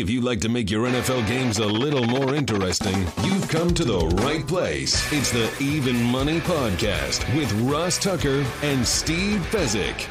[0.00, 3.84] If you'd like to make your NFL games a little more interesting, you've come to
[3.84, 4.94] the right place.
[5.12, 10.08] It's the Even Money Podcast with Ross Tucker and Steve Fezzik.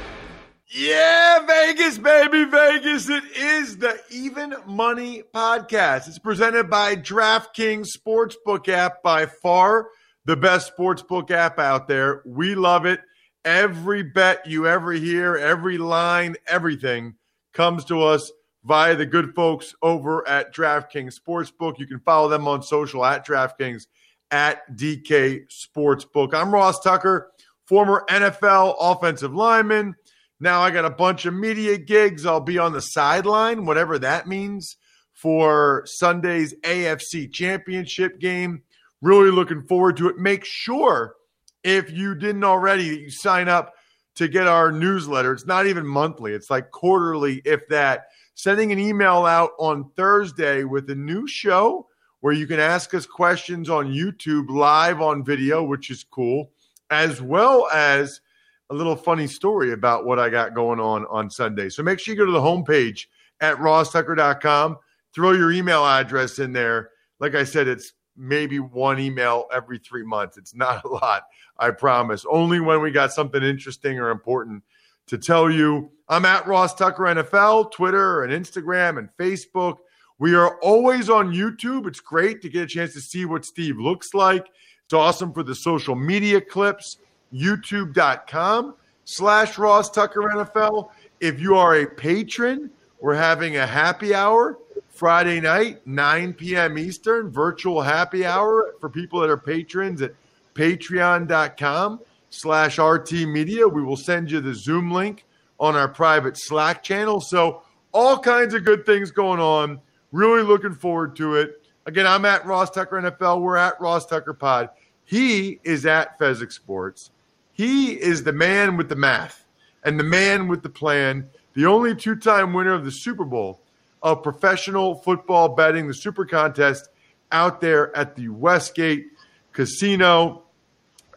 [0.67, 3.09] Yeah, Vegas, baby, Vegas.
[3.09, 6.07] It is the Even Money Podcast.
[6.07, 9.87] It's presented by DraftKings Sportsbook app, by far
[10.23, 12.21] the best sportsbook app out there.
[12.27, 12.99] We love it.
[13.43, 17.15] Every bet you ever hear, every line, everything
[17.53, 18.31] comes to us
[18.63, 21.79] via the good folks over at DraftKings Sportsbook.
[21.79, 23.87] You can follow them on social at DraftKings
[24.31, 26.33] at DK Sportsbook.
[26.33, 27.31] I'm Ross Tucker,
[27.65, 29.95] former NFL offensive lineman
[30.39, 32.25] now I got a bunch of media gigs.
[32.25, 34.77] I'll be on the sideline, whatever that means,
[35.13, 38.63] for Sunday's AFC Championship game.
[39.01, 40.17] Really looking forward to it.
[40.17, 41.15] Make sure,
[41.63, 43.73] if you didn't already, that you sign up
[44.15, 45.33] to get our newsletter.
[45.33, 48.05] It's not even monthly, it's like quarterly, if that.
[48.41, 51.85] Sending an email out on Thursday with a new show
[52.21, 56.49] where you can ask us questions on YouTube live on video, which is cool,
[56.89, 58.21] as well as
[58.69, 61.67] a little funny story about what I got going on on Sunday.
[61.67, 63.07] So make sure you go to the homepage
[63.41, 64.77] at rosstucker.com,
[65.13, 66.91] throw your email address in there.
[67.19, 70.37] Like I said, it's maybe one email every three months.
[70.37, 71.23] It's not a lot,
[71.57, 72.25] I promise.
[72.31, 74.63] Only when we got something interesting or important
[75.09, 75.91] to tell you.
[76.07, 79.77] I'm at Ross Tucker NFL, Twitter and Instagram and Facebook.
[80.17, 81.87] We are always on YouTube.
[81.87, 84.47] It's great to get a chance to see what Steve looks like.
[84.85, 86.97] It's awesome for the social media clips
[87.33, 88.73] youtube.com
[89.05, 90.89] slash Ross Tucker NFL.
[91.19, 94.57] If you are a patron, we're having a happy hour
[94.89, 96.77] Friday night, 9 p.m.
[96.77, 100.13] Eastern, virtual happy hour for people that are patrons at
[100.55, 101.99] patreon.com
[102.29, 103.67] slash RT Media.
[103.67, 105.25] We will send you the Zoom link
[105.59, 107.21] on our private Slack channel.
[107.21, 109.81] So all kinds of good things going on.
[110.11, 111.63] Really looking forward to it.
[111.85, 113.41] Again, I'm at Ross Tucker NFL.
[113.41, 114.69] We're at Ross Tucker Pod.
[115.05, 117.11] He is at Fezzik Sports.
[117.51, 119.45] He is the man with the math
[119.83, 123.61] and the man with the plan, the only two time winner of the Super Bowl
[124.01, 126.89] of professional football betting, the Super Contest
[127.31, 129.07] out there at the Westgate
[129.51, 130.43] Casino.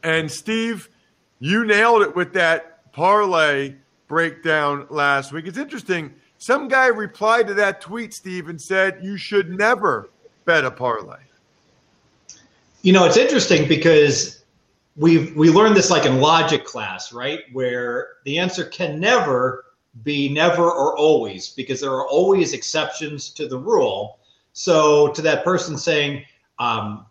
[0.02, 0.88] And Steve,
[1.42, 3.74] you nailed it with that parlay
[4.06, 5.48] breakdown last week.
[5.48, 6.14] It's interesting.
[6.38, 10.08] Some guy replied to that tweet, Steve, and said you should never
[10.44, 11.18] bet a parlay.
[12.82, 14.44] You know, it's interesting because
[14.96, 17.40] we we learned this like in logic class, right?
[17.52, 19.64] Where the answer can never
[20.04, 24.20] be never or always because there are always exceptions to the rule.
[24.52, 26.24] So to that person saying,
[26.60, 27.04] um,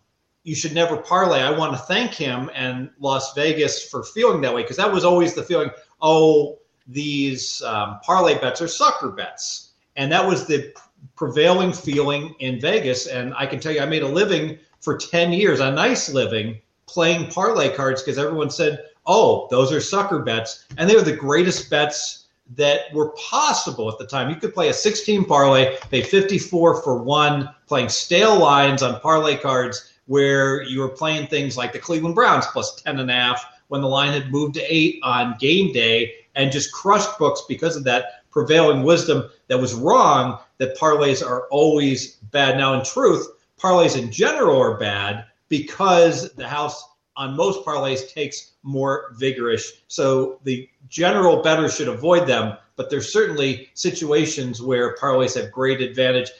[0.44, 4.54] you should never parlay, I want to thank him and Las Vegas for feeling that
[4.54, 5.70] way because that was always the feeling.
[6.00, 10.74] Oh, these um, parlay bets are sucker bets, and that was the
[11.14, 13.06] prevailing feeling in Vegas.
[13.06, 16.60] And I can tell you, I made a living for ten years, a nice living
[16.86, 20.66] playing parlay cards because everyone said, oh, those are sucker bets.
[20.76, 24.28] And they were the greatest bets that were possible at the time.
[24.28, 29.36] You could play a 16 parlay, pay 54 for one, playing stale lines on parlay
[29.36, 33.46] cards where you were playing things like the Cleveland Browns plus 10 and a half
[33.68, 37.76] when the line had moved to eight on game day and just crushed books because
[37.76, 42.58] of that prevailing wisdom that was wrong that parlays are always bad.
[42.58, 43.26] Now, in truth,
[43.58, 46.86] parlays in general are bad because the house
[47.16, 49.64] on most parlays takes more vigorish.
[49.88, 55.80] So the general bettor should avoid them, but there's certainly situations where parlays have great
[55.80, 56.30] advantage.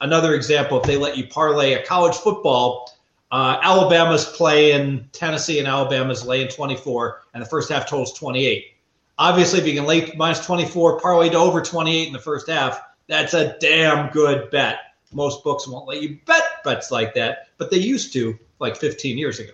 [0.00, 2.88] another example, if they let you parlay a college football,
[3.30, 8.12] uh, Alabama's play in Tennessee and Alabama's lay in 24, and the first half totals
[8.14, 8.64] 28.
[9.18, 12.80] Obviously, if you can lay minus 24, parlay to over 28 in the first half,
[13.06, 14.78] that's a damn good bet.
[15.12, 19.18] Most books won't let you bet bets like that, but they used to like 15
[19.18, 19.52] years ago.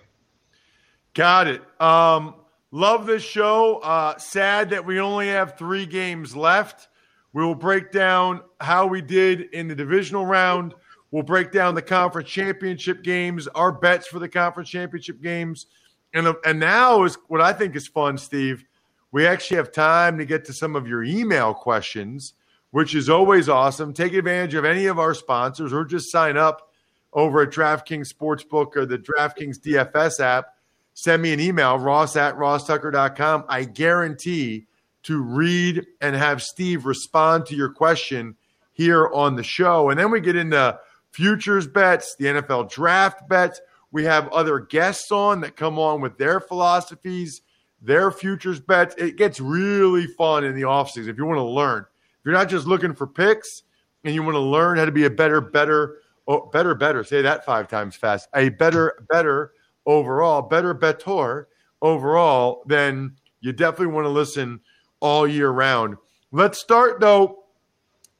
[1.13, 1.61] Got it.
[1.81, 2.35] Um,
[2.71, 3.77] love this show.
[3.77, 6.89] Uh, sad that we only have three games left.
[7.33, 10.73] We will break down how we did in the divisional round.
[11.15, 15.65] We'll break down the conference championship games, our bets for the conference championship games.
[16.13, 18.65] And, and now is what I think is fun, Steve.
[19.13, 22.33] We actually have time to get to some of your email questions,
[22.71, 23.93] which is always awesome.
[23.93, 26.73] Take advantage of any of our sponsors or just sign up
[27.13, 30.47] over at DraftKings Sportsbook or the DraftKings DFS app.
[30.95, 33.45] Send me an email, ross at rosstucker.com.
[33.47, 34.67] I guarantee
[35.03, 38.35] to read and have Steve respond to your question
[38.73, 39.89] here on the show.
[39.89, 40.77] And then we get into
[41.15, 43.61] futures bets, the NFL draft bets.
[43.91, 47.41] We have other guests on that come on with their philosophies,
[47.81, 48.95] their futures bets.
[48.97, 51.83] It gets really fun in the offseason if you want to learn.
[51.83, 53.63] If you're not just looking for picks
[54.03, 55.97] and you want to learn how to be a better, better,
[56.27, 59.53] oh, better, better, say that five times fast, a better, better
[59.85, 61.47] overall, better, better
[61.81, 64.59] overall, then you definitely want to listen–
[64.99, 65.97] all year round.
[66.31, 67.43] Let's start, though,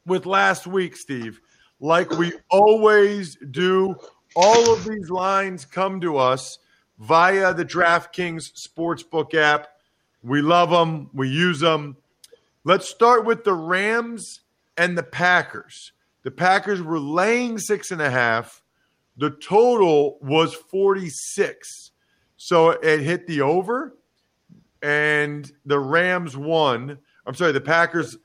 [0.06, 1.42] with last week, Steve.
[1.80, 3.96] Like we always do,
[4.36, 6.60] all of these lines come to us
[7.00, 9.68] via the DraftKings Sportsbook app.
[10.24, 11.98] We love them, we use them.
[12.64, 14.42] Let's start with the Rams
[14.78, 15.92] and the Packers.
[16.24, 18.64] The Packers were laying six and a half.
[19.18, 21.92] The total was 46.
[22.38, 23.96] So it hit the over
[24.82, 26.98] and the Rams won.
[27.26, 28.18] I'm sorry, the Packers,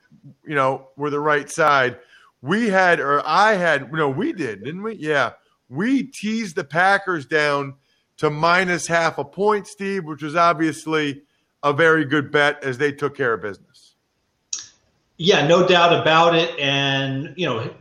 [0.45, 1.97] you know, were the right side.
[2.41, 4.95] We had, or I had, no, we did, didn't we?
[4.95, 5.33] Yeah.
[5.69, 7.75] We teased the Packers down
[8.17, 11.21] to minus half a point, Steve, which was obviously
[11.63, 13.95] a very good bet as they took care of business.
[15.17, 16.57] Yeah, no doubt about it.
[16.59, 17.73] And, you know,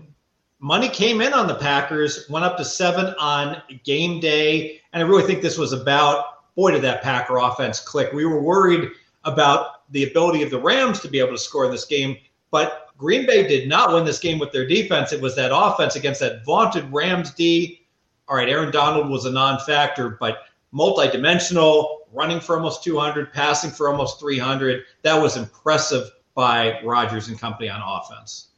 [0.59, 4.81] money came in on the Packers, went up to seven on game day.
[4.93, 6.25] And I really think this was about
[6.61, 8.13] boy, did that Packer offense click.
[8.13, 8.91] We were worried
[9.25, 12.19] about the ability of the Rams to be able to score in this game,
[12.51, 15.11] but Green Bay did not win this game with their defense.
[15.11, 17.87] It was that offense against that vaunted Rams D.
[18.29, 20.43] All right, Aaron Donald was a non factor, but
[20.75, 24.83] multidimensional, running for almost 200, passing for almost 300.
[25.01, 28.49] That was impressive by Rodgers and company on offense.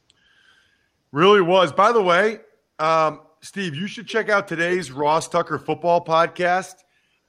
[1.12, 1.70] Really was.
[1.72, 2.40] By the way,
[2.80, 6.74] um, Steve, you should check out today's Ross Tucker football podcast.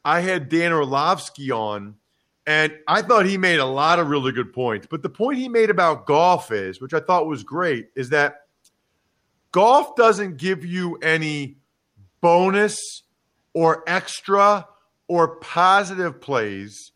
[0.03, 1.95] I had Dan Orlovsky on,
[2.45, 4.87] and I thought he made a lot of really good points.
[4.89, 8.41] But the point he made about Goff is, which I thought was great, is that
[9.51, 11.57] Goff doesn't give you any
[12.21, 13.03] bonus
[13.53, 14.67] or extra
[15.07, 16.91] or positive plays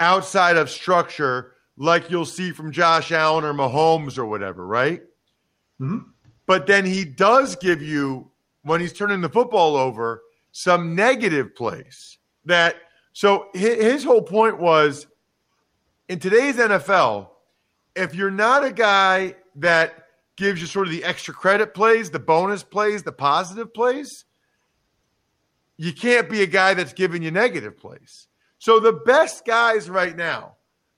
[0.00, 5.02] outside of structure like you'll see from Josh Allen or Mahomes or whatever, right?
[5.80, 6.08] Mm-hmm.
[6.46, 8.30] But then he does give you,
[8.62, 12.76] when he's turning the football over, some negative plays that
[13.12, 15.06] so his whole point was
[16.08, 17.28] in today's NFL,
[17.94, 20.06] if you're not a guy that
[20.36, 24.24] gives you sort of the extra credit plays, the bonus plays, the positive plays,
[25.76, 28.28] you can't be a guy that's giving you negative plays.
[28.58, 30.56] So the best guys right now,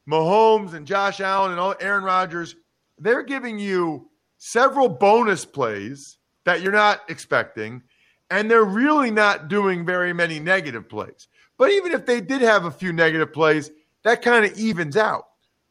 [0.09, 2.55] Mahomes and Josh Allen and all Aaron Rodgers,
[2.99, 7.83] they're giving you several bonus plays that you're not expecting,
[8.31, 11.29] and they're really not doing very many negative plays.
[11.59, 13.71] But even if they did have a few negative plays,
[14.03, 15.27] that kind of evens out.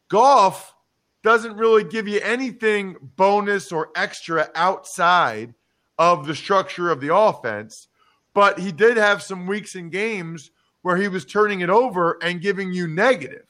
[0.08, 0.74] Goff
[1.22, 5.54] doesn't really give you anything bonus or extra outside
[5.98, 7.88] of the structure of the offense,
[8.34, 10.50] but he did have some weeks in games
[10.82, 13.46] where he was turning it over and giving you negative.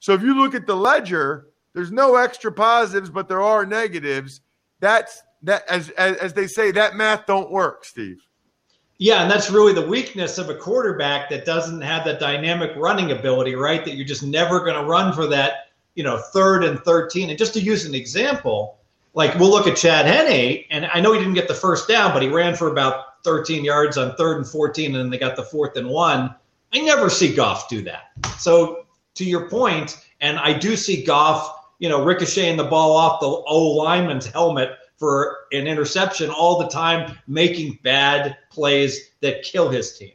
[0.00, 4.42] So if you look at the ledger, there's no extra positives, but there are negatives.
[4.80, 8.20] That's that as as, as they say, that math don't work, Steve.
[8.98, 13.10] Yeah, and that's really the weakness of a quarterback that doesn't have that dynamic running
[13.10, 13.84] ability, right?
[13.84, 17.30] That you're just never going to run for that, you know, third and 13.
[17.30, 18.78] And just to use an example,
[19.14, 22.12] like we'll look at Chad Henne, and I know he didn't get the first down,
[22.12, 25.34] but he ran for about 13 yards on third and 14, and then they got
[25.34, 26.34] the fourth and one.
[26.72, 28.12] I never see Goff do that.
[28.38, 33.20] So to your point, and I do see Goff, you know, ricocheting the ball off
[33.20, 39.68] the O lineman's helmet for an interception all the time, making bad plays that kill
[39.68, 40.12] his team.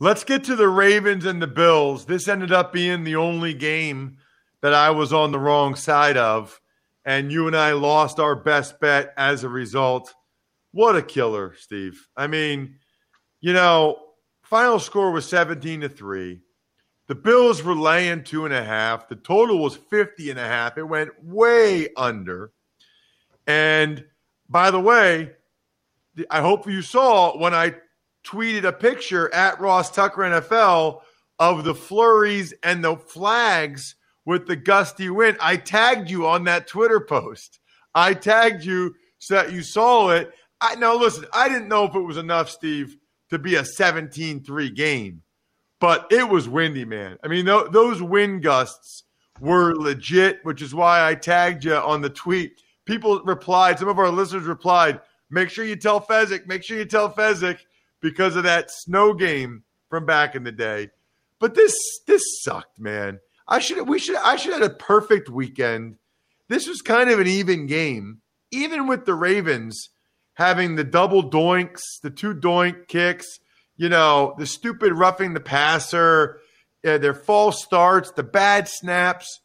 [0.00, 2.04] Let's get to the Ravens and the Bills.
[2.04, 4.18] This ended up being the only game
[4.60, 6.60] that I was on the wrong side of,
[7.04, 10.14] and you and I lost our best bet as a result.
[10.72, 12.08] What a killer, Steve.
[12.16, 12.76] I mean,
[13.40, 13.98] you know,
[14.42, 16.40] final score was 17 to 3.
[17.08, 19.08] The Bills were laying two and a half.
[19.08, 20.76] The total was 50 and a half.
[20.76, 22.52] It went way under.
[23.48, 24.04] And
[24.48, 25.32] by the way,
[26.30, 27.74] I hope you saw when I
[28.24, 31.00] tweeted a picture at Ross Tucker NFL
[31.38, 33.94] of the flurries and the flags
[34.26, 35.38] with the gusty wind.
[35.40, 37.60] I tagged you on that Twitter post.
[37.94, 40.30] I tagged you so that you saw it.
[40.60, 42.96] I now listen, I didn't know if it was enough, Steve,
[43.30, 45.22] to be a 17-3 game,
[45.80, 47.16] but it was windy, man.
[47.24, 49.04] I mean, th- those wind gusts
[49.40, 52.60] were legit, which is why I tagged you on the tweet.
[52.88, 56.86] People replied, some of our listeners replied, make sure you tell Fezzik, make sure you
[56.86, 57.58] tell Fezzik
[58.00, 60.88] because of that snow game from back in the day.
[61.38, 61.76] But this
[62.06, 63.20] this sucked, man.
[63.46, 65.96] I should we should I should have had a perfect weekend.
[66.48, 69.90] This was kind of an even game, even with the Ravens
[70.32, 73.26] having the double doinks, the two doink kicks,
[73.76, 76.40] you know, the stupid roughing the passer,
[76.86, 79.40] uh, their false starts, the bad snaps.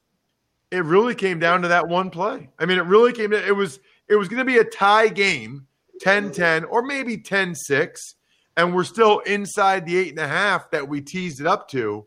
[0.73, 2.49] It really came down to that one play.
[2.59, 5.07] I mean, it really came to it was it was going to be a tie
[5.07, 5.67] game,
[6.03, 8.15] 10-10 or maybe 10-6
[8.57, 12.05] and we're still inside the eight and a half that we teased it up to.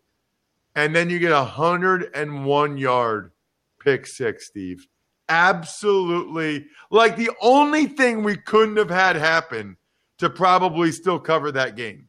[0.75, 3.33] And then you get a hundred and one yard
[3.81, 4.87] pick six, Steve.
[5.29, 6.67] Absolutely.
[6.91, 9.77] Like the only thing we couldn't have had happen
[10.19, 12.07] to probably still cover that game.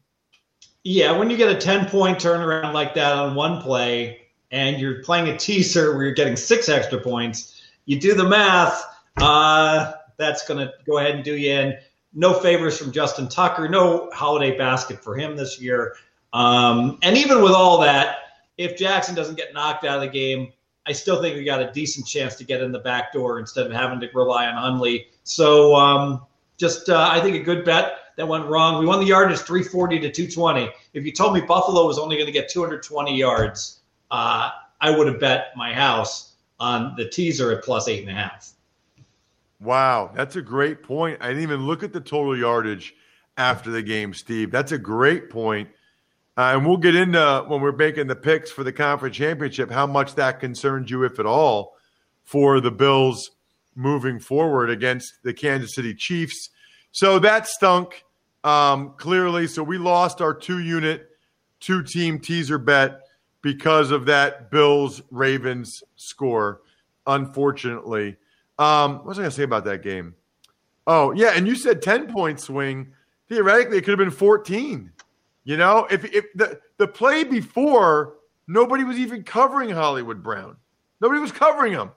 [0.84, 4.20] Yeah, when you get a 10 point turnaround like that on one play
[4.50, 8.84] and you're playing a teaser where you're getting six extra points, you do the math.
[9.18, 11.78] Uh, that's going to go ahead and do you in
[12.14, 15.94] no favors from Justin Tucker, no holiday basket for him this year.
[16.32, 18.16] Um, and even with all that,
[18.56, 20.52] if Jackson doesn't get knocked out of the game,
[20.86, 23.66] I still think we got a decent chance to get in the back door instead
[23.66, 25.08] of having to rely on Huntley.
[25.22, 26.22] So um,
[26.56, 28.80] just, uh, I think a good bet that went wrong.
[28.80, 30.70] We won the yardage 340 to 220.
[30.94, 33.77] If you told me Buffalo was only going to get 220 yards,
[34.10, 34.50] uh,
[34.80, 38.52] I would have bet my house on the teaser at plus eight and a half.
[39.60, 41.18] Wow, that's a great point.
[41.20, 42.94] I didn't even look at the total yardage
[43.36, 44.50] after the game, Steve.
[44.50, 45.68] That's a great point.
[46.36, 49.86] Uh, and we'll get into when we're making the picks for the conference championship how
[49.86, 51.76] much that concerns you, if at all,
[52.22, 53.32] for the Bills
[53.74, 56.50] moving forward against the Kansas City Chiefs.
[56.92, 58.04] So that stunk
[58.44, 59.48] um, clearly.
[59.48, 61.08] So we lost our two unit,
[61.58, 63.00] two team teaser bet
[63.42, 66.62] because of that Bills Ravens score,
[67.06, 68.16] unfortunately.
[68.58, 70.14] Um, what was I going to say about that game?
[70.86, 71.32] Oh, yeah.
[71.34, 72.92] And you said 10 point swing.
[73.28, 74.90] Theoretically, it could have been 14.
[75.44, 78.16] You know, if, if the, the play before,
[78.46, 80.56] nobody was even covering Hollywood Brown,
[81.00, 81.90] nobody was covering him.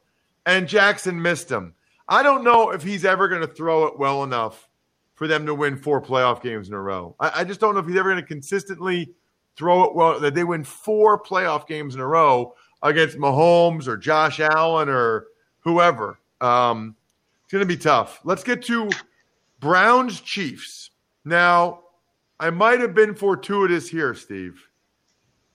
[0.46, 1.74] And Jackson missed him.
[2.08, 4.68] I don't know if he's ever going to throw it well enough
[5.16, 7.16] for them to win four playoff games in a row.
[7.20, 9.14] I, I just don't know if he's ever going to consistently
[9.56, 13.98] throw it well, that they win four playoff games in a row against Mahomes or
[13.98, 15.28] Josh Allen or
[15.60, 16.20] whoever.
[16.40, 16.96] Um,
[17.44, 18.20] it's going to be tough.
[18.24, 18.90] Let's get to
[19.60, 20.92] Browns Chiefs.
[21.24, 21.82] Now,
[22.40, 24.68] I might have been fortuitous here, Steve.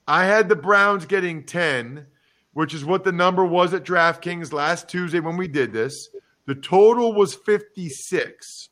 [0.06, 2.06] I had the Browns getting 10,
[2.52, 6.08] which is what the number was at DraftKings last Tuesday when we did this.
[6.46, 8.68] The total was 56.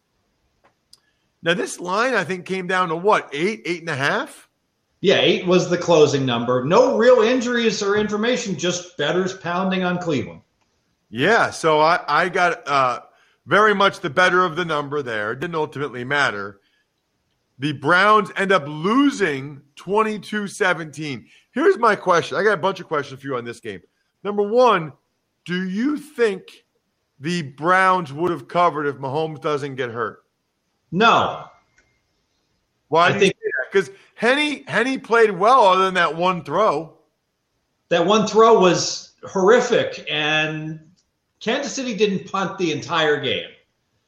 [1.42, 4.48] Now, this line, I think, came down to what, eight, eight and a half?
[5.04, 6.64] Yeah, eight was the closing number.
[6.64, 10.40] No real injuries or information, just bettors pounding on Cleveland.
[11.10, 13.00] Yeah, so I, I got uh,
[13.44, 15.32] very much the better of the number there.
[15.32, 16.58] It didn't ultimately matter.
[17.58, 21.26] The Browns end up losing 22 17.
[21.52, 22.38] Here's my question.
[22.38, 23.82] I got a bunch of questions for you on this game.
[24.22, 24.94] Number one,
[25.44, 26.64] do you think
[27.20, 30.24] the Browns would have covered if Mahomes doesn't get hurt?
[30.90, 31.44] No.
[32.88, 33.34] Why I think
[33.74, 36.96] Because Henny Henne played well other than that one throw.
[37.88, 40.78] That one throw was horrific, and
[41.40, 43.50] Kansas City didn't punt the entire game.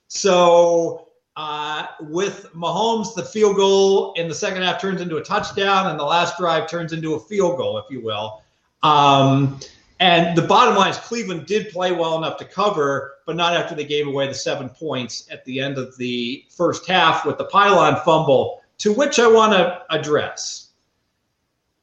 [0.07, 5.89] So uh, with Mahomes, the field goal in the second half turns into a touchdown,
[5.89, 8.43] and the last drive turns into a field goal, if you will.
[8.85, 9.59] Um,
[9.99, 13.75] and the bottom line is Cleveland did play well enough to cover, but not after
[13.75, 17.47] they gave away the seven points at the end of the first half with the
[17.47, 20.71] pylon fumble, to which I want to address.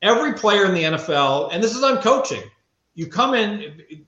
[0.02, 2.44] Every player in the NFL, and this is on coaching,
[2.94, 4.06] you come in,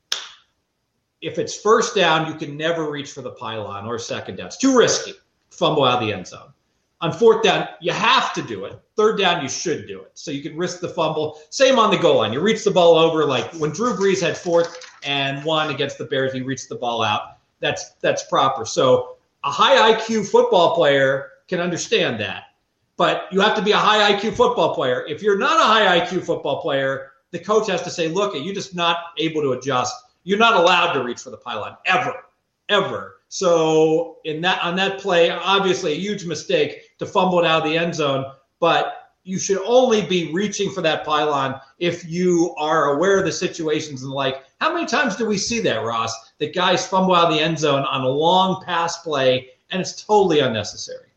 [1.22, 4.48] if it's first down, you can never reach for the pylon or second down.
[4.48, 5.14] It's too risky.
[5.50, 6.52] Fumble out of the end zone.
[7.02, 8.80] On fourth down, you have to do it.
[8.96, 10.12] Third down, you should do it.
[10.14, 11.40] So you can risk the fumble.
[11.50, 12.32] Same on the goal line.
[12.34, 16.06] You reach the ball over, like when Drew Brees had fourth and one against the
[16.06, 17.38] Bears, he reached the ball out.
[17.60, 18.66] That's that's proper.
[18.66, 22.46] So A high IQ football player can understand that.
[22.98, 25.06] But you have to be a high IQ football player.
[25.08, 28.54] If you're not a high IQ football player, the coach has to say, look, you're
[28.54, 29.94] just not able to adjust.
[30.24, 32.14] You're not allowed to reach for the pylon ever,
[32.70, 33.18] ever.
[33.28, 37.70] So in that on that play, obviously a huge mistake to fumble it out of
[37.70, 38.26] the end zone,
[38.60, 43.32] but you should only be reaching for that pylon if you are aware of the
[43.32, 44.44] situations and the like.
[44.62, 46.14] How many times do we see that, Ross?
[46.38, 50.04] That guys fumble out of the end zone on a long pass play, and it's
[50.04, 51.08] totally unnecessary.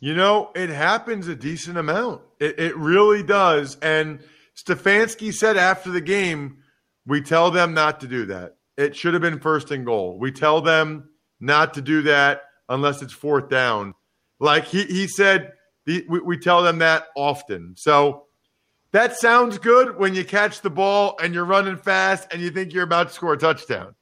[0.00, 2.22] You know, it happens a decent amount.
[2.38, 3.76] It, it really does.
[3.82, 4.20] And
[4.56, 6.58] Stefanski said after the game,
[7.06, 8.56] we tell them not to do that.
[8.76, 10.18] It should have been first and goal.
[10.18, 11.08] We tell them
[11.40, 13.94] not to do that unless it's fourth down.
[14.38, 15.52] Like he, he said,
[15.86, 17.74] the, we, we tell them that often.
[17.76, 18.26] So
[18.92, 22.72] that sounds good when you catch the ball and you're running fast and you think
[22.72, 23.94] you're about to score a touchdown.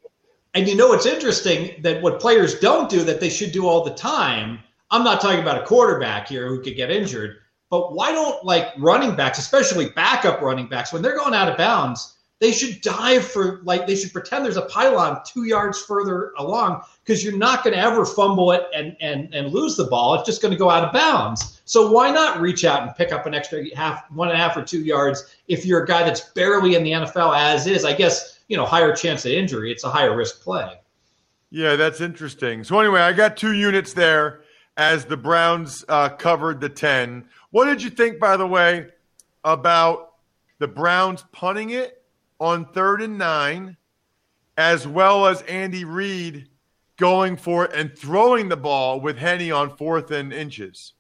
[0.54, 3.84] And you know, it's interesting that what players don't do that they should do all
[3.84, 4.60] the time.
[4.90, 7.38] I'm not talking about a quarterback here who could get injured,
[7.70, 11.56] but why don't like running backs, especially backup running backs, when they're going out of
[11.56, 16.32] bounds, they should dive for like they should pretend there's a pylon two yards further
[16.38, 20.14] along because you're not going to ever fumble it and, and and lose the ball.
[20.14, 21.62] It's just going to go out of bounds.
[21.64, 24.56] So why not reach out and pick up an extra half, one and a half
[24.56, 27.84] or two yards if you're a guy that's barely in the NFL as is?
[27.84, 29.72] I guess you know higher chance of injury.
[29.72, 30.78] It's a higher risk play.
[31.50, 32.64] Yeah, that's interesting.
[32.64, 34.42] So anyway, I got two units there
[34.76, 37.28] as the Browns uh, covered the ten.
[37.50, 38.88] What did you think, by the way,
[39.44, 40.14] about
[40.58, 42.02] the Browns punting it
[42.40, 43.76] on third and nine,
[44.56, 46.48] as well as Andy Reid
[46.96, 50.94] going for it and throwing the ball with Henne on fourth and inches.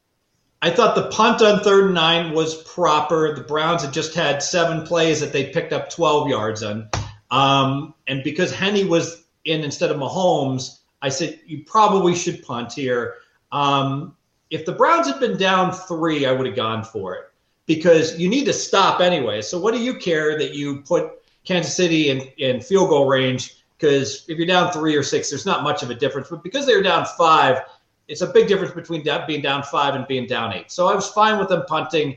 [0.62, 3.34] I thought the punt on third and nine was proper.
[3.34, 6.88] The Browns had just had seven plays that they picked up 12 yards on.
[7.30, 12.72] Um, and because Henne was in instead of Mahomes, I said, you probably should punt
[12.72, 13.14] here.
[13.52, 14.16] Um,
[14.50, 17.24] if the Browns had been down three, I would have gone for it
[17.66, 19.42] because you need to stop anyway.
[19.42, 23.56] So what do you care that you put Kansas City in, in field goal range
[23.78, 26.28] because if you're down three or six, there's not much of a difference.
[26.28, 27.62] But because they were down five,
[28.08, 30.70] it's a big difference between being down five and being down eight.
[30.70, 32.16] So I was fine with them punting.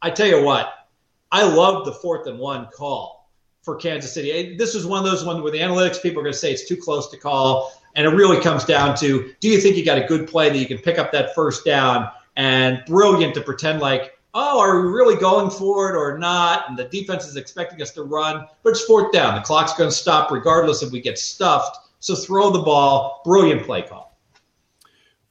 [0.00, 0.88] I tell you what,
[1.32, 3.30] I loved the fourth and one call
[3.62, 4.56] for Kansas City.
[4.56, 6.68] This is one of those ones where the analytics people are going to say it's
[6.68, 7.72] too close to call.
[7.96, 10.58] And it really comes down to do you think you got a good play that
[10.58, 12.08] you can pick up that first down?
[12.36, 16.68] And brilliant to pretend like oh, are we really going for it or not?
[16.68, 19.34] And the defense is expecting us to run, but it's fourth down.
[19.34, 21.78] The clock's going to stop regardless if we get stuffed.
[22.00, 23.22] So throw the ball.
[23.24, 24.18] Brilliant play call.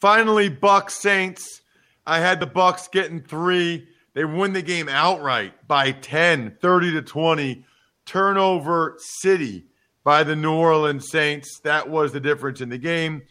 [0.01, 1.61] Finally, Bucks Saints.
[2.07, 3.87] I had the Bucks getting three.
[4.15, 7.63] They win the game outright by 10, 30 to 20.
[8.05, 9.65] Turnover city
[10.05, 11.59] by the New Orleans Saints.
[11.61, 13.23] That was the difference in the game.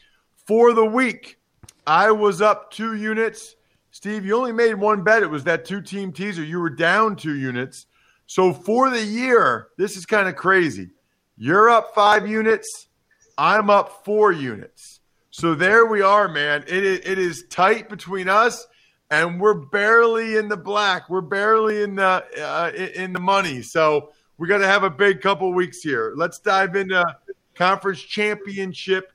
[0.47, 1.39] For the week,
[1.87, 3.55] I was up two units.
[3.93, 5.23] Steve, you only made one bet.
[5.23, 6.45] It was that two team teaser.
[6.45, 7.87] You were down two units.
[8.27, 10.91] So for the year, this is kind of crazy.
[11.37, 12.89] You're up five units.
[13.39, 15.01] I'm up four units.
[15.31, 16.65] So there we are, man.
[16.67, 18.67] It is, it is tight between us,
[19.11, 21.09] and we're barely in the black.
[21.09, 23.63] We're barely in the uh, in the money.
[23.63, 26.13] So we got to have a big couple weeks here.
[26.17, 27.05] Let's dive into
[27.55, 29.13] conference championship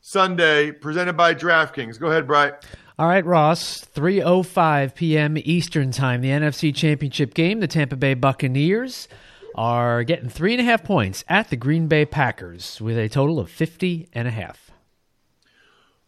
[0.00, 1.98] Sunday, presented by DraftKings.
[1.98, 2.54] Go ahead, Bright.
[2.98, 5.36] All right, Ross, 3:05 p.m.
[5.38, 7.60] Eastern Time, the NFC Championship game.
[7.60, 9.08] The Tampa Bay Buccaneers
[9.54, 13.38] are getting three and a half points at the Green Bay Packers with a total
[13.38, 14.70] of 50 and a half.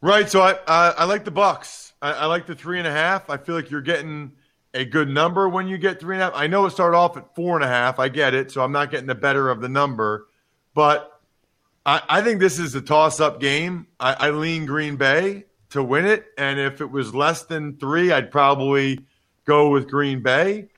[0.01, 0.31] Right.
[0.31, 1.93] So I uh, I like the Bucks.
[2.01, 3.29] I, I, like the three and a half.
[3.29, 4.33] I feel like you're getting
[4.75, 6.35] a good number when you get three and a half.
[6.35, 7.99] I know it started off at four and a half.
[7.99, 8.51] I get it.
[8.51, 10.29] So I'm not getting the better of the number,
[10.75, 11.21] but
[11.87, 13.87] I, I think this is a toss up game.
[13.99, 16.27] I, I lean Green Bay to win it.
[16.37, 19.01] And if it was less than three, I'd probably
[19.45, 20.69] go with Green Bay.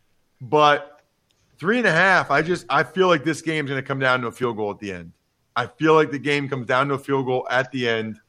[0.40, 1.02] But
[1.58, 4.22] three and a half, I just I feel like this game's going to come down
[4.22, 5.12] to a field goal at the end.
[5.56, 8.20] I feel like the game comes down to a field goal at the end.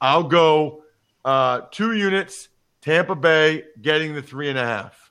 [0.00, 0.84] I'll go
[1.24, 2.48] uh, two units.
[2.80, 5.07] Tampa Bay getting the three and a half.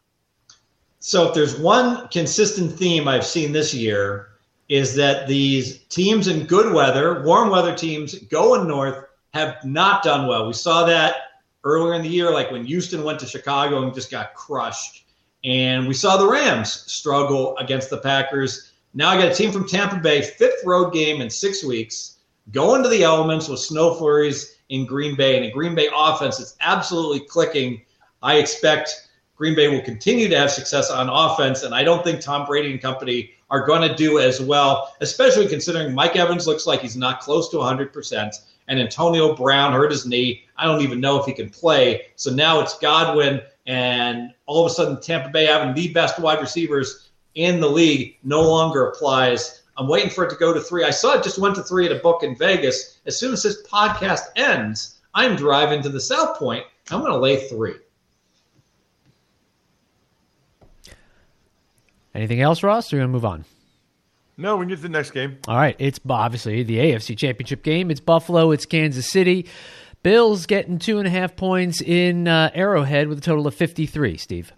[0.99, 4.29] So if there's one consistent theme I've seen this year
[4.69, 10.27] is that these teams in good weather, warm weather teams going north have not done
[10.27, 10.47] well.
[10.47, 11.15] We saw that
[11.63, 15.05] earlier in the year, like when Houston went to Chicago and just got crushed.
[15.43, 18.73] And we saw the Rams struggle against the Packers.
[18.93, 22.17] Now I got a team from Tampa Bay, fifth road game in six weeks,
[22.51, 25.35] going to the elements with snow flurries in Green Bay.
[25.37, 27.81] And the Green Bay offense is absolutely clicking.
[28.23, 29.06] I expect
[29.37, 31.63] Green Bay will continue to have success on offense.
[31.63, 35.47] And I don't think Tom Brady and company are going to do as well, especially
[35.47, 38.31] considering Mike Evans looks like he's not close to 100%.
[38.67, 40.43] and Antonio Brown hurt his knee.
[40.57, 42.07] I don't even know if he can play.
[42.17, 46.41] So now it's Godwin, and all of a sudden Tampa Bay having the best wide
[46.41, 49.61] receivers in the league no longer applies.
[49.77, 50.83] I'm waiting for it to go to three.
[50.83, 52.99] I saw it just went to three at a book in Vegas.
[53.05, 56.65] As soon as this podcast ends, I'm driving to the South Point.
[56.89, 57.75] I'm going to lay three.
[62.17, 62.91] Anything else, Ross?
[62.91, 63.45] Or are we going to move on?
[64.37, 65.37] No, we can get to the next game.
[65.47, 65.75] All right.
[65.77, 67.91] It's obviously the AFC Championship game.
[67.91, 68.51] It's Buffalo.
[68.51, 69.45] It's Kansas City.
[70.01, 74.17] Bills getting two and a half points in uh, Arrowhead with a total of 53,
[74.17, 74.51] Steve.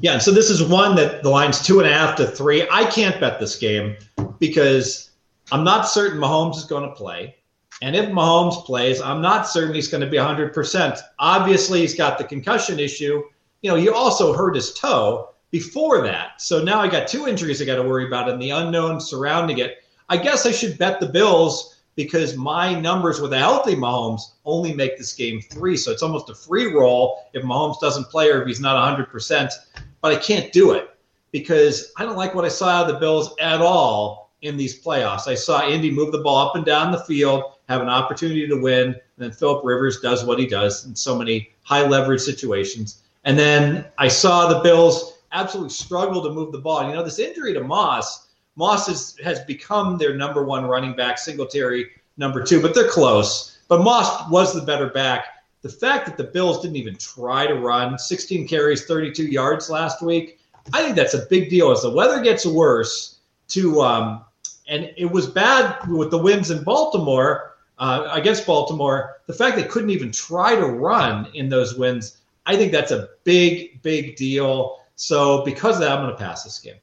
[0.00, 2.66] Yeah, so this is one that the line's two and a half to three.
[2.70, 3.96] I can't bet this game
[4.38, 5.10] because
[5.52, 7.36] I'm not certain Mahomes is going to play.
[7.82, 10.98] And if Mahomes plays, I'm not certain he's going to be 100%.
[11.18, 13.22] Obviously, he's got the concussion issue.
[13.62, 16.40] You know, he also hurt his toe before that.
[16.40, 19.58] So now I got two injuries I got to worry about and the unknown surrounding
[19.58, 19.84] it.
[20.08, 24.72] I guess I should bet the Bills because my numbers with a healthy Mahomes only
[24.72, 25.76] make this game three.
[25.76, 29.52] So it's almost a free roll if Mahomes doesn't play or if he's not 100%.
[30.00, 30.88] But I can't do it
[31.32, 34.82] because I don't like what I saw out of the Bills at all in these
[34.82, 35.28] playoffs.
[35.28, 38.60] I saw Indy move the ball up and down the field, have an opportunity to
[38.60, 43.02] win, and then Philip Rivers does what he does in so many high leverage situations.
[43.24, 46.86] And then I saw the Bills absolutely struggle to move the ball.
[46.88, 51.18] You know, this injury to Moss, Moss is, has become their number one running back,
[51.18, 53.58] Singletary number two, but they're close.
[53.68, 55.26] But Moss was the better back.
[55.62, 60.02] The fact that the Bills didn't even try to run 16 carries, 32 yards last
[60.02, 60.38] week,
[60.72, 61.70] I think that's a big deal.
[61.70, 64.24] As the weather gets worse, to um,
[64.68, 69.20] and it was bad with the winds in Baltimore uh, against Baltimore.
[69.26, 73.08] The fact they couldn't even try to run in those winds, I think that's a
[73.24, 74.79] big, big deal.
[75.00, 76.74] So because of that, I'm going to pass this game.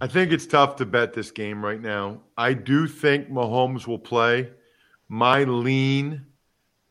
[0.00, 2.20] I think it's tough to bet this game right now.
[2.38, 4.50] I do think Mahomes will play.
[5.08, 6.24] My lean,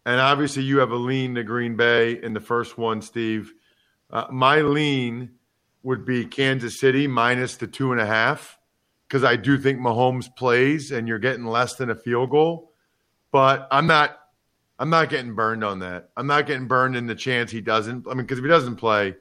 [0.06, 3.54] and obviously you have a lean to Green Bay in the first one, Steve.
[4.12, 5.32] Uh, my lean
[5.84, 8.60] would be Kansas City minus the two and a half
[9.08, 12.74] because I do think Mahomes plays and you're getting less than a field goal.
[13.32, 14.18] But I'm not.
[14.78, 16.10] I'm not getting burned on that.
[16.18, 18.06] I'm not getting burned in the chance he doesn't.
[18.06, 19.16] I mean, because if he doesn't play,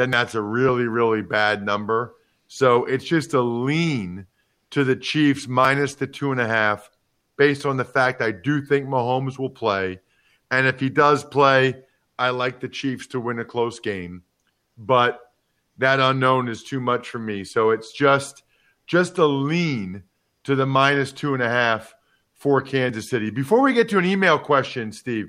[0.00, 2.14] then that's a really, really bad number.
[2.48, 4.26] So it's just a lean
[4.70, 6.90] to the Chiefs minus the two and a half
[7.36, 10.00] based on the fact I do think Mahomes will play.
[10.50, 11.82] And if he does play,
[12.18, 14.22] I like the Chiefs to win a close game.
[14.76, 15.20] But
[15.78, 17.44] that unknown is too much for me.
[17.44, 18.42] So it's just
[18.86, 20.02] just a lean
[20.44, 21.94] to the minus two and a half
[22.34, 23.30] for Kansas City.
[23.30, 25.28] Before we get to an email question, Steve,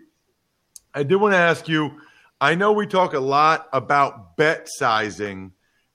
[0.93, 1.91] I did want to ask you
[2.43, 5.51] I know we talk a lot about bet sizing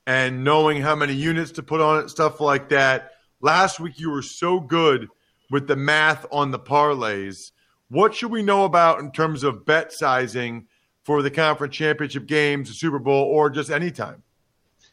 [0.07, 3.11] and knowing how many units to put on it, stuff like that.
[3.41, 5.09] Last week, you were so good
[5.51, 7.51] with the math on the parlays.
[7.89, 10.69] What should we know about in terms of bet sizing
[11.03, 14.23] for the conference championship games, the Super Bowl, or just anytime?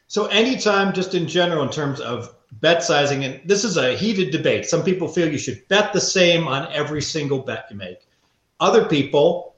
[0.08, 4.32] So, anytime, just in general, in terms of bet sizing, and this is a heated
[4.32, 4.66] debate.
[4.66, 8.08] Some people feel you should bet the same on every single bet you make.
[8.60, 9.53] Other people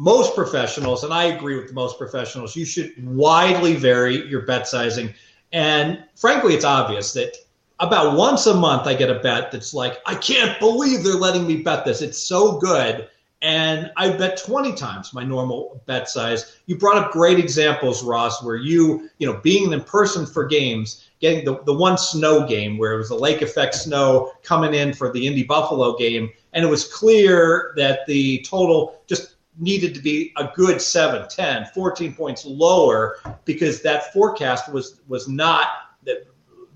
[0.00, 5.12] most professionals, and I agree with most professionals, you should widely vary your bet sizing.
[5.52, 7.36] And frankly, it's obvious that
[7.80, 11.46] about once a month I get a bet that's like, I can't believe they're letting
[11.46, 12.00] me bet this.
[12.00, 13.10] It's so good.
[13.42, 16.56] And I bet 20 times my normal bet size.
[16.64, 21.10] You brought up great examples, Ross, where you, you know, being in person for games,
[21.20, 24.94] getting the, the one snow game where it was the lake effect snow coming in
[24.94, 26.30] for the Indy Buffalo game.
[26.54, 31.66] And it was clear that the total just needed to be a good 7, 10,
[31.74, 35.68] 14 points lower because that forecast was was not
[36.04, 36.26] that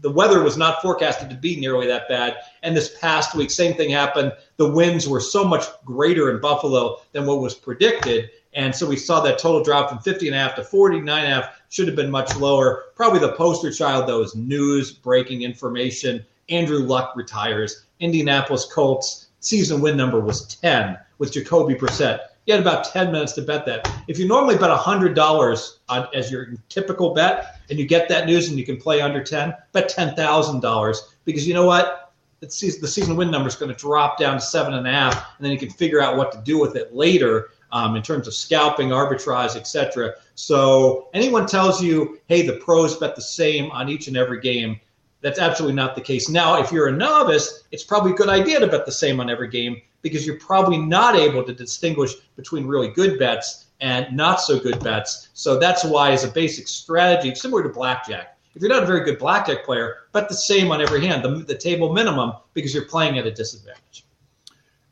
[0.03, 2.37] the weather was not forecasted to be nearly that bad.
[2.62, 4.33] And this past week, same thing happened.
[4.59, 8.31] The winds were so much greater in Buffalo than what was predicted.
[8.53, 11.33] And so we saw that total drop from 50 and a half to 49 and
[11.33, 11.62] a half.
[11.70, 12.85] Should have been much lower.
[12.94, 16.25] Probably the poster child, though, is news breaking information.
[16.51, 17.87] Andrew Luck retires.
[17.99, 22.20] Indianapolis Colts season win number was 10 with Jacoby Brissett.
[22.46, 23.90] You had about 10 minutes to bet that.
[24.07, 28.48] If you normally bet $100 on, as your typical bet and you get that news
[28.48, 32.12] and you can play under 10, bet $10,000 because you know what?
[32.40, 35.44] The season, win number is going to drop down to seven and a half, and
[35.44, 38.35] then you can figure out what to do with it later um, in terms of
[38.35, 40.12] scalping, arbitrage, etc.
[40.35, 44.78] So anyone tells you, hey, the pros bet the same on each and every game,
[45.22, 46.28] that's absolutely not the case.
[46.28, 49.30] Now, if you're a novice, it's probably a good idea to bet the same on
[49.30, 54.40] every game because you're probably not able to distinguish between really good bets and not
[54.40, 55.30] so good bets.
[55.34, 59.04] So that's why, as a basic strategy, similar to blackjack, if you're not a very
[59.04, 62.84] good blackjack player, bet the same on every hand, the, the table minimum, because you're
[62.84, 64.04] playing at a disadvantage.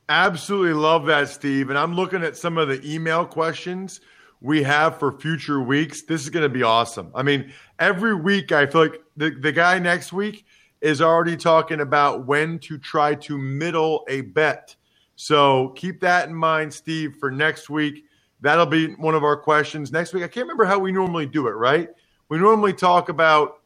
[0.08, 1.68] Absolutely love that, Steve.
[1.68, 4.00] And I'm looking at some of the email questions
[4.40, 6.02] we have for future weeks.
[6.02, 7.12] This is going to be awesome.
[7.14, 10.44] I mean, every week I feel like the, the guy next week
[10.80, 14.74] is already talking about when to try to middle a bet.
[15.22, 18.06] So keep that in mind, Steve, for next week.
[18.40, 20.24] That'll be one of our questions next week.
[20.24, 21.88] I can't remember how we normally do it, right?
[22.28, 23.60] We normally talk about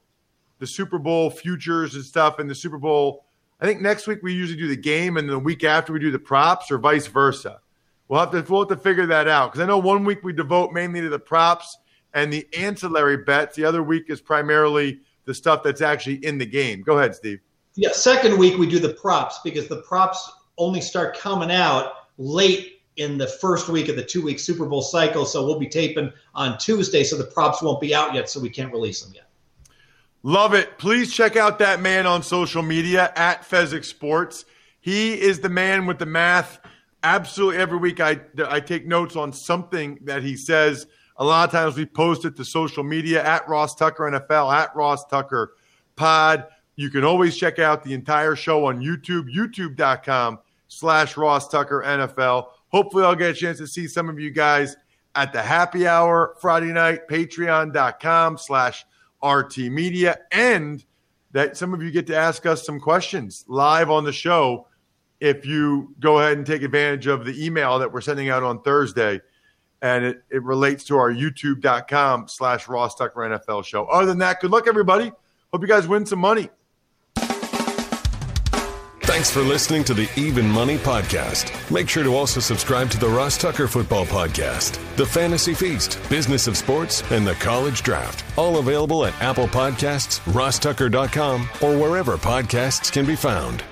[0.59, 3.25] the Super Bowl futures and stuff and the Super Bowl.
[3.59, 6.11] I think next week we usually do the game and the week after we do
[6.11, 7.61] the props or vice versa.
[8.09, 10.35] We'll have to we'll have to figure that out because I know one week we
[10.35, 11.79] devote mainly to the props
[12.13, 13.57] and the ancillary bets.
[13.57, 16.83] The other week is primarily the stuff that's actually in the game.
[16.83, 17.41] Go ahead, Steve.
[17.77, 22.77] Yeah, second week we do the props because the props only start coming out late
[22.97, 25.27] in the first week of the two week Super Bowl cycle.
[25.27, 28.51] So we'll be taping on Tuesday, so the props won't be out yet, so we
[28.51, 29.29] can't release them yet.
[30.23, 30.79] Love it.
[30.79, 34.45] Please check out that man on social media at Fezzik Sports.
[34.81, 36.59] He is the man with the math.
[37.03, 40.87] Absolutely every week I, I take notes on something that he says.
[41.19, 44.75] A lot of times we post it to social media at Ross Tucker NFL, at
[44.75, 45.55] Ross Tucker
[45.95, 46.47] Pod.
[46.75, 52.49] You can always check out the entire show on YouTube, youtube.com slash Ross Tucker NFL.
[52.69, 54.77] Hopefully, I'll get a chance to see some of you guys
[55.15, 58.85] at the happy hour Friday night, patreon.com slash
[59.25, 60.85] RT Media, and
[61.33, 64.67] that some of you get to ask us some questions live on the show
[65.21, 68.61] if you go ahead and take advantage of the email that we're sending out on
[68.63, 69.21] Thursday.
[69.83, 73.85] And it, it relates to our youtube.com slash Ross Tucker NFL show.
[73.87, 75.13] Other than that, good luck, everybody.
[75.53, 76.51] Hope you guys win some money.
[79.17, 81.71] Thanks for listening to the Even Money Podcast.
[81.71, 86.47] Make sure to also subscribe to the Ross Tucker Football Podcast, The Fantasy Feast, Business
[86.47, 88.27] of Sports, and the College Draft.
[88.37, 93.65] All available at Apple Podcasts, rosstucker.com, or wherever podcasts can be found.